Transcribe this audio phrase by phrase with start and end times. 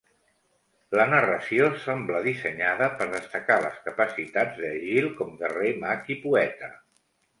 [0.99, 6.73] La narració sembla dissenyada per destacar les capacitats de Egill com guerrer, mag i poeta.